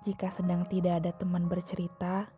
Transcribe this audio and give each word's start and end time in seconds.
Jika 0.00 0.32
sedang 0.32 0.64
tidak 0.64 1.04
ada 1.04 1.12
teman 1.12 1.44
bercerita, 1.44 2.32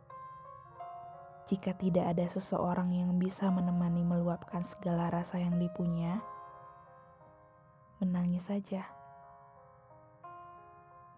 jika 1.46 1.70
tidak 1.78 2.10
ada 2.10 2.26
seseorang 2.26 2.90
yang 2.90 3.14
bisa 3.22 3.54
menemani 3.54 4.02
meluapkan 4.02 4.66
segala 4.66 5.06
rasa 5.14 5.38
yang 5.38 5.62
dipunya, 5.62 6.18
menangis 8.02 8.50
saja. 8.50 8.90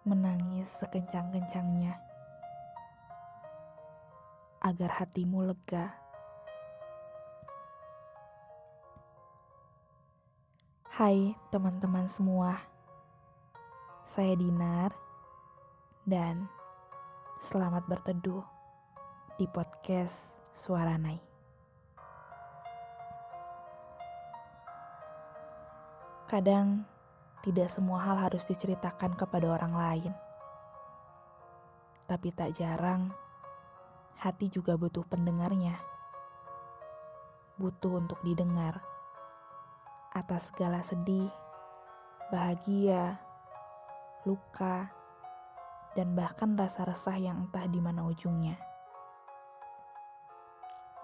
Menangis 0.04 0.68
sekencang-kencangnya 0.84 1.96
agar 4.60 5.00
hatimu 5.00 5.48
lega. 5.48 5.96
Hai 10.92 11.40
teman-teman 11.48 12.04
semua, 12.04 12.60
saya 14.04 14.36
Dinar 14.36 15.03
dan 16.04 16.52
selamat 17.40 17.88
berteduh 17.88 18.44
di 19.40 19.48
podcast 19.48 20.36
Suara 20.52 21.00
Nai. 21.00 21.16
Kadang 26.28 26.84
tidak 27.40 27.72
semua 27.72 28.04
hal 28.04 28.20
harus 28.20 28.44
diceritakan 28.44 29.16
kepada 29.16 29.48
orang 29.48 29.72
lain, 29.72 30.12
tapi 32.04 32.36
tak 32.36 32.52
jarang 32.52 33.08
hati 34.20 34.52
juga 34.52 34.76
butuh 34.76 35.08
pendengarnya, 35.08 35.80
butuh 37.56 38.04
untuk 38.04 38.20
didengar 38.20 38.84
atas 40.12 40.52
segala 40.52 40.84
sedih, 40.84 41.32
bahagia, 42.28 43.16
luka 44.28 45.03
dan 45.94 46.18
bahkan 46.18 46.58
rasa 46.58 46.82
resah 46.86 47.14
yang 47.14 47.46
entah 47.46 47.66
di 47.70 47.78
mana 47.78 48.02
ujungnya. 48.06 48.58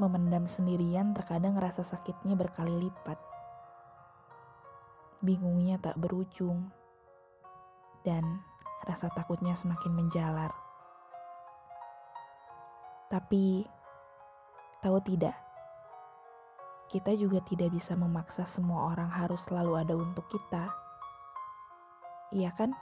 Memendam 0.03 0.51
sendirian 0.51 1.15
terkadang 1.15 1.55
rasa 1.55 1.87
sakitnya 1.87 2.35
berkali 2.35 2.73
lipat. 2.89 3.19
Bingungnya 5.23 5.79
tak 5.79 5.95
berujung. 6.01 6.75
Dan 8.03 8.43
rasa 8.83 9.13
takutnya 9.13 9.53
semakin 9.53 9.93
menjalar. 9.93 10.51
Tapi, 13.13 13.69
tahu 14.81 14.99
tidak, 15.05 15.37
kita 16.91 17.15
juga 17.15 17.39
tidak 17.45 17.71
bisa 17.71 17.95
memaksa 17.95 18.43
semua 18.49 18.91
orang 18.91 19.15
harus 19.15 19.47
selalu 19.47 19.79
ada 19.79 19.95
untuk 19.95 20.27
kita. 20.27 20.75
Iya 22.35 22.51
kan? 22.57 22.75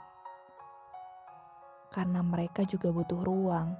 Karena 1.99 2.23
mereka 2.23 2.63
juga 2.63 2.95
butuh 2.95 3.19
ruang 3.27 3.75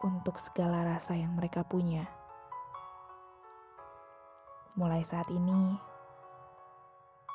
untuk 0.00 0.40
segala 0.40 0.96
rasa 0.96 1.12
yang 1.12 1.36
mereka 1.36 1.60
punya. 1.60 2.08
Mulai 4.72 5.04
saat 5.04 5.28
ini, 5.28 5.76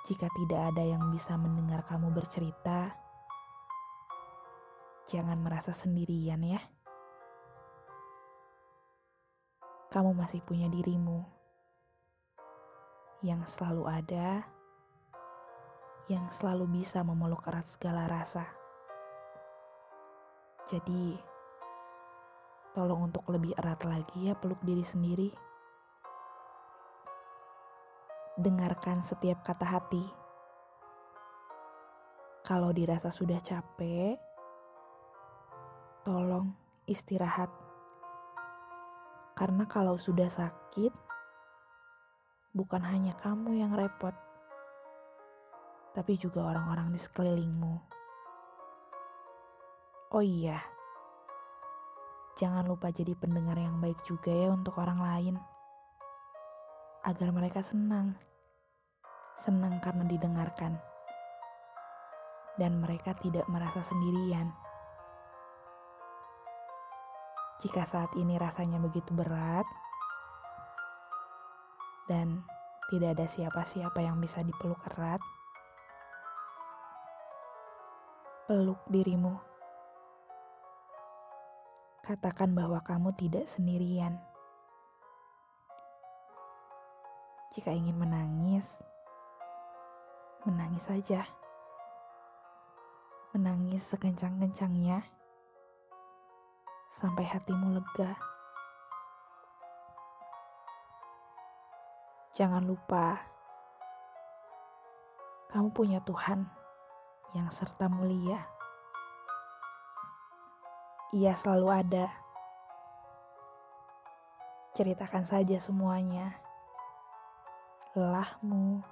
jika 0.09 0.25
tidak 0.33 0.73
ada 0.73 0.81
yang 0.81 1.13
bisa 1.13 1.37
mendengar 1.37 1.85
kamu 1.85 2.09
bercerita, 2.09 2.97
jangan 5.05 5.37
merasa 5.45 5.77
sendirian 5.77 6.41
ya. 6.41 6.65
Kamu 9.93 10.17
masih 10.17 10.41
punya 10.41 10.73
dirimu 10.73 11.21
yang 13.21 13.45
selalu 13.45 13.93
ada, 13.93 14.49
yang 16.09 16.25
selalu 16.33 16.81
bisa 16.81 17.05
memeluk 17.05 17.45
erat 17.45 17.69
segala 17.69 18.09
rasa. 18.09 18.58
Jadi, 20.69 21.17
tolong 22.77 23.09
untuk 23.09 23.25
lebih 23.33 23.57
erat 23.57 23.81
lagi 23.89 24.29
ya 24.29 24.37
peluk 24.37 24.61
diri 24.61 24.85
sendiri. 24.85 25.33
Dengarkan 28.37 29.01
setiap 29.01 29.41
kata 29.41 29.65
hati. 29.65 30.05
Kalau 32.45 32.69
dirasa 32.69 33.09
sudah 33.09 33.41
capek, 33.41 34.21
tolong 36.05 36.53
istirahat. 36.85 37.49
Karena 39.33 39.65
kalau 39.65 39.97
sudah 39.97 40.29
sakit, 40.29 40.93
bukan 42.53 42.85
hanya 42.85 43.17
kamu 43.17 43.57
yang 43.57 43.73
repot, 43.73 44.13
tapi 45.97 46.13
juga 46.13 46.45
orang-orang 46.45 46.93
di 46.93 47.01
sekelilingmu. 47.01 47.98
Oh 50.09 50.25
iya, 50.25 50.57
jangan 52.33 52.65
lupa 52.65 52.89
jadi 52.89 53.13
pendengar 53.13 53.53
yang 53.61 53.77
baik 53.77 54.01
juga 54.01 54.33
ya 54.33 54.49
untuk 54.49 54.81
orang 54.81 54.97
lain, 54.97 55.35
agar 57.05 57.29
mereka 57.29 57.61
senang, 57.61 58.17
senang 59.37 59.77
karena 59.77 60.09
didengarkan, 60.09 60.81
dan 62.57 62.81
mereka 62.81 63.13
tidak 63.21 63.45
merasa 63.53 63.85
sendirian. 63.85 64.49
Jika 67.61 67.85
saat 67.85 68.09
ini 68.17 68.33
rasanya 68.41 68.81
begitu 68.81 69.13
berat, 69.13 69.69
dan 72.09 72.49
tidak 72.89 73.13
ada 73.13 73.29
siapa-siapa 73.29 74.01
yang 74.01 74.17
bisa 74.17 74.41
dipeluk 74.41 74.81
erat, 74.89 75.21
peluk 78.49 78.81
dirimu 78.89 79.48
katakan 82.09 82.57
bahwa 82.57 82.81
kamu 82.81 83.13
tidak 83.13 83.45
sendirian. 83.45 84.17
Jika 87.53 87.69
ingin 87.69 88.01
menangis, 88.01 88.81
menangis 90.41 90.89
saja. 90.89 91.29
Menangis 93.29 93.85
sekencang-kencangnya 93.93 95.05
sampai 96.89 97.29
hatimu 97.29 97.77
lega. 97.77 98.17
Jangan 102.33 102.65
lupa, 102.65 103.21
kamu 105.53 105.69
punya 105.77 106.01
Tuhan 106.01 106.49
yang 107.37 107.53
serta 107.53 107.85
mulia. 107.85 108.58
Ia 111.09 111.33
selalu 111.33 111.73
ada. 111.73 112.05
Ceritakan 114.77 115.25
saja 115.25 115.57
semuanya. 115.57 116.37
Lelahmu, 117.97 118.85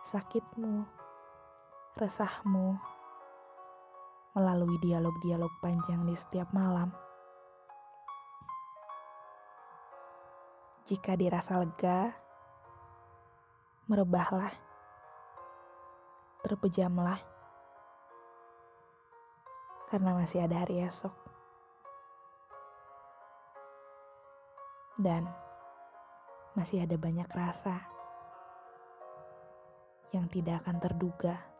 sakitmu, 0.00 0.88
resahmu, 2.00 2.80
melalui 4.32 4.80
dialog-dialog 4.80 5.52
panjang 5.60 6.08
di 6.08 6.16
setiap 6.16 6.48
malam. 6.56 6.96
Jika 10.88 11.12
dirasa 11.20 11.60
lega, 11.60 12.16
merebahlah, 13.84 14.56
terpejamlah, 16.40 17.20
karena 19.92 20.16
masih 20.16 20.40
ada 20.48 20.64
hari 20.64 20.80
esok. 20.80 21.33
Dan 24.98 25.26
masih 26.54 26.86
ada 26.86 26.94
banyak 26.94 27.26
rasa 27.34 27.82
yang 30.14 30.30
tidak 30.30 30.62
akan 30.62 30.78
terduga. 30.78 31.53